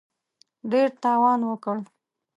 [0.71, 1.77] ډېر تاوان وکړ.